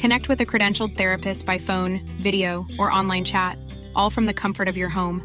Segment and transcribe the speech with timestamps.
[0.00, 3.58] Connect with a credentialed therapist by phone, video, or online chat,
[3.94, 5.20] all from the comfort of your home.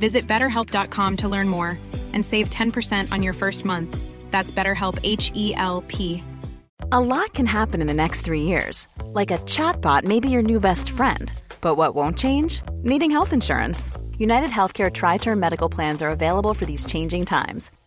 [0.00, 1.78] Visit betterhelp.com to learn more
[2.14, 3.94] and save 10% on your first month.
[4.30, 6.24] That's BetterHelp H E L P.
[6.90, 8.88] A lot can happen in the next three years.
[9.04, 11.30] Like a chatbot may be your new best friend.
[11.60, 12.62] But what won't change?
[12.82, 13.92] Needing health insurance.
[14.16, 17.70] United Healthcare Tri Term Medical Plans are available for these changing times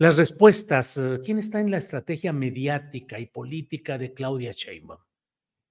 [0.00, 5.00] Las respuestas, eh, ¿quién está en la estrategia mediática y política de Claudia Sheinbaum?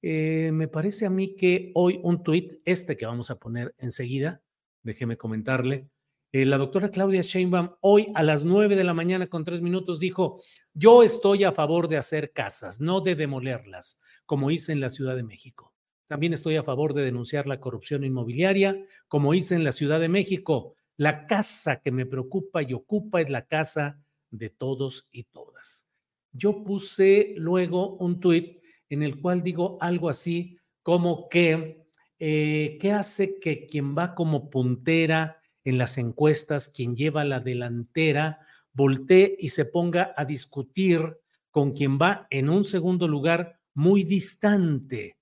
[0.01, 4.43] Eh, me parece a mí que hoy un tuit, este que vamos a poner enseguida,
[4.83, 5.87] déjeme comentarle,
[6.33, 9.97] eh, la doctora Claudia Sheinbaum hoy a las nueve de la mañana con tres minutos
[9.97, 10.41] dijo,
[10.73, 15.15] yo estoy a favor de hacer casas, no de demolerlas, como hice en la Ciudad
[15.15, 15.73] de México.
[16.07, 20.09] También estoy a favor de denunciar la corrupción inmobiliaria, como hice en la Ciudad de
[20.09, 20.75] México.
[20.97, 25.89] La casa que me preocupa y ocupa es la casa de todos y todas.
[26.31, 31.85] Yo puse luego un tuit en el cual digo algo así como que,
[32.19, 38.39] eh, ¿qué hace que quien va como puntera en las encuestas, quien lleva la delantera,
[38.71, 41.17] voltee y se ponga a discutir
[41.51, 45.17] con quien va en un segundo lugar muy distante?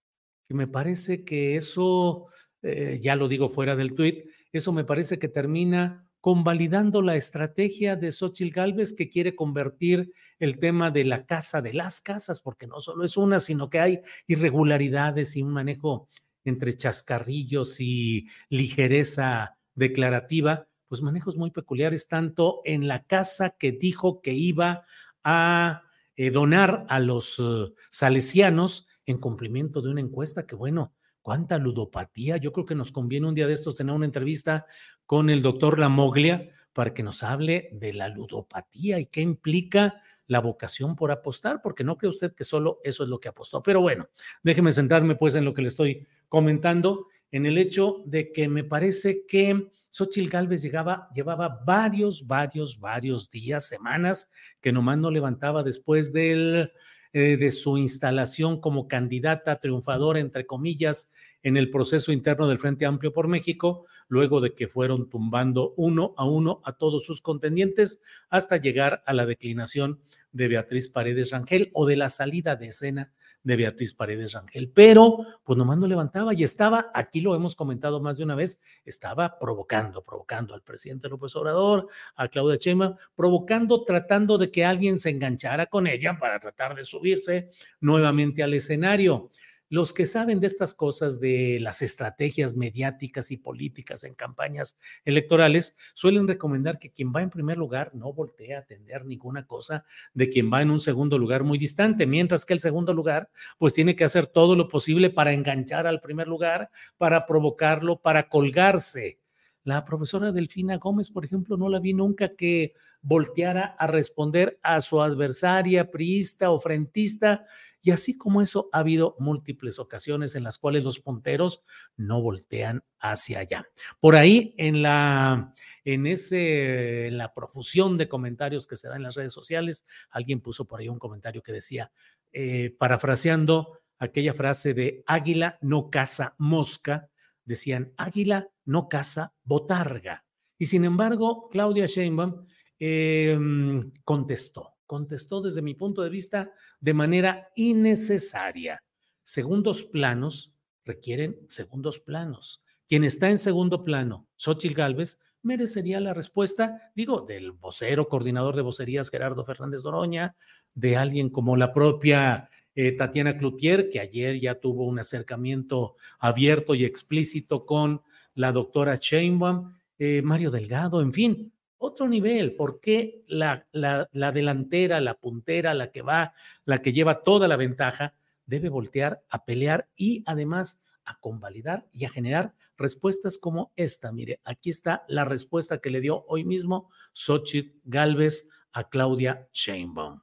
[0.45, 2.27] Que me parece que eso,
[2.61, 7.95] eh, ya lo digo fuera del tuit, eso me parece que termina convalidando la estrategia
[7.95, 12.65] de Xochitl Gálvez que quiere convertir el tema de la casa de las casas, porque
[12.65, 16.07] no solo es una, sino que hay irregularidades y un manejo
[16.43, 24.19] entre chascarrillos y ligereza declarativa, pues manejos muy peculiares, tanto en la casa que dijo
[24.23, 24.81] que iba
[25.23, 25.83] a
[26.15, 30.94] eh, donar a los uh, salesianos en cumplimiento de una encuesta que, bueno,
[31.25, 32.37] cuánta ludopatía.
[32.37, 34.67] Yo creo que nos conviene un día de estos tener una entrevista
[35.07, 40.39] con el doctor Lamoglia para que nos hable de la ludopatía y qué implica la
[40.39, 43.63] vocación por apostar, porque no cree usted que solo eso es lo que apostó.
[43.63, 44.07] Pero bueno,
[44.43, 48.63] déjeme centrarme pues en lo que le estoy comentando, en el hecho de que me
[48.63, 54.29] parece que Xochitl llegaba, llevaba varios, varios, varios días, semanas,
[54.61, 56.71] que nomás no levantaba después del
[57.17, 62.85] eh, de su instalación como candidata triunfadora, entre comillas, en el proceso interno del Frente
[62.85, 68.01] Amplio por México, luego de que fueron tumbando uno a uno a todos sus contendientes
[68.29, 70.01] hasta llegar a la declinación
[70.35, 73.13] de Beatriz Paredes Rangel o de la salida de escena
[73.43, 74.69] de Beatriz Paredes Rangel.
[74.69, 78.61] Pero, pues nomás no levantaba y estaba, aquí lo hemos comentado más de una vez,
[78.83, 81.87] estaba provocando, provocando al presidente López Obrador,
[82.17, 86.83] a Claudia Chema, provocando, tratando de que alguien se enganchara con ella para tratar de
[86.83, 89.31] subirse nuevamente al escenario.
[89.69, 95.75] Los que saben de estas cosas, de las estrategias mediáticas y políticas en campañas electorales,
[95.95, 99.83] suelen recomendar que quien va en primer lugar no voltee a atender ninguna cosa
[100.13, 103.73] de quien va en un segundo lugar muy distante, mientras que el segundo lugar, pues
[103.73, 109.19] tiene que hacer todo lo posible para enganchar al primer lugar, para provocarlo, para colgarse.
[109.65, 114.79] La profesora Delfina Gómez, por ejemplo, no la vi nunca que volteara a responder a
[114.79, 117.43] su adversaria, priista o frentista,
[117.81, 121.63] y así como eso, ha habido múltiples ocasiones en las cuales los punteros
[121.97, 123.67] no voltean hacia allá.
[123.99, 129.03] Por ahí, en la, en ese, en la profusión de comentarios que se da en
[129.03, 131.91] las redes sociales, alguien puso por ahí un comentario que decía,
[132.31, 137.09] eh, parafraseando aquella frase de águila no caza mosca,
[137.45, 140.25] decían águila no caza botarga.
[140.57, 142.45] Y sin embargo, Claudia Sheinbaum
[142.79, 148.83] em, contestó contestó desde mi punto de vista de manera innecesaria.
[149.23, 150.53] Segundos planos
[150.83, 152.63] requieren segundos planos.
[152.87, 158.61] Quien está en segundo plano, Xochitl Gálvez, merecería la respuesta, digo, del vocero, coordinador de
[158.61, 160.35] vocerías Gerardo Fernández Doroña,
[160.73, 166.75] de alguien como la propia eh, Tatiana Cloutier, que ayer ya tuvo un acercamiento abierto
[166.75, 168.01] y explícito con
[168.33, 172.55] la doctora Sheinbaum, eh, Mario Delgado, en fin, otro nivel.
[172.55, 176.33] ¿Por qué la, la, la, delantera, la puntera, la que va,
[176.65, 178.13] la que lleva toda la ventaja,
[178.45, 184.11] debe voltear a pelear y además a convalidar y a generar respuestas como esta?
[184.11, 190.21] Mire, aquí está la respuesta que le dio hoy mismo Xochitl Galvez a Claudia Sheinbaum.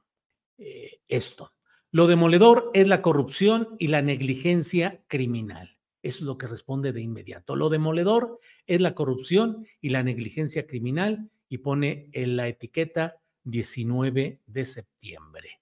[0.59, 1.51] Eh, esto.
[1.93, 5.77] Lo demoledor es la corrupción y la negligencia criminal.
[6.01, 7.55] Es lo que responde de inmediato.
[7.55, 14.39] Lo demoledor es la corrupción y la negligencia criminal y pone en la etiqueta 19
[14.43, 15.59] de septiembre.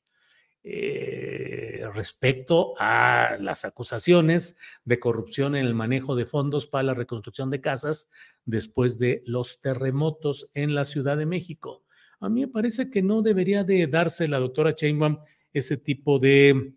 [0.63, 7.49] Eh, respecto a las acusaciones de corrupción en el manejo de fondos para la reconstrucción
[7.49, 8.09] de casas
[8.45, 11.83] después de los terremotos en la Ciudad de México.
[12.21, 15.17] A mí me parece que no debería de darse la doctora Chainbaum
[15.53, 16.73] ese tipo de,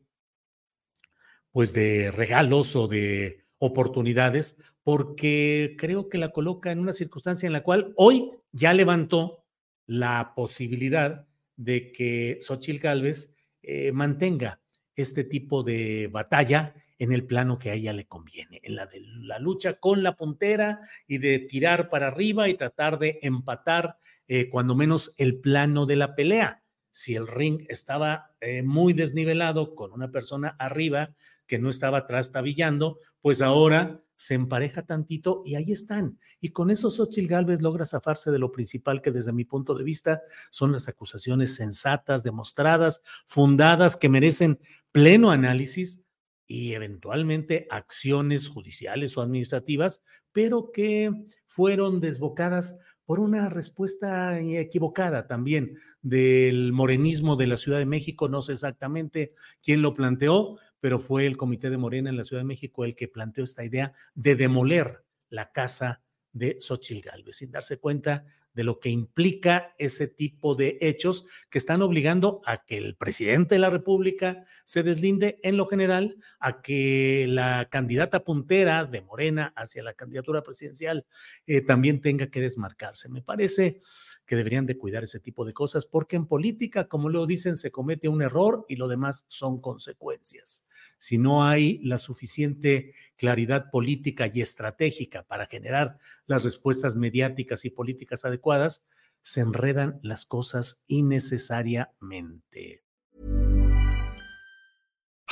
[1.51, 7.53] pues de regalos o de oportunidades, porque creo que la coloca en una circunstancia en
[7.53, 9.45] la cual hoy ya levantó
[9.87, 11.27] la posibilidad
[11.57, 14.61] de que Xochitl Gálvez eh, mantenga
[14.97, 19.01] este tipo de batalla en el plano que a ella le conviene, en la de
[19.01, 23.99] la lucha con la puntera y de tirar para arriba y tratar de empatar
[24.29, 26.63] eh, cuando menos el plano de la pelea.
[26.97, 31.13] Si el ring estaba eh, muy desnivelado con una persona arriba
[31.49, 36.21] que no estaba trastabillando, pues ahora se empareja tantito y ahí están.
[36.41, 39.83] Y con eso Xochitl Gálvez logra zafarse de lo principal que desde mi punto de
[39.83, 44.61] vista son las acusaciones sensatas, demostradas, fundadas, que merecen
[44.93, 46.07] pleno análisis
[46.47, 51.11] y eventualmente acciones judiciales o administrativas, pero que
[51.47, 58.29] fueron desbocadas por una respuesta equivocada también del morenismo de la Ciudad de México.
[58.29, 59.33] No sé exactamente
[59.63, 62.97] quién lo planteó, pero fue el Comité de Morena en la Ciudad de México el
[62.97, 66.03] que planteó esta idea de demoler la casa
[66.33, 71.83] de Xochitl sin darse cuenta de lo que implica ese tipo de hechos que están
[71.83, 77.27] obligando a que el presidente de la República se deslinde en lo general, a que
[77.29, 81.05] la candidata puntera de Morena hacia la candidatura presidencial
[81.47, 83.09] eh, también tenga que desmarcarse.
[83.09, 83.81] Me parece
[84.27, 87.71] que deberían de cuidar ese tipo de cosas, porque en política, como lo dicen, se
[87.71, 90.67] comete un error y lo demás son consecuencias.
[90.99, 97.71] Si no hay la suficiente claridad política y estratégica para generar las respuestas mediáticas y
[97.71, 98.89] políticas adecuadas,
[99.23, 102.84] se enredan las cosas innecesariamente.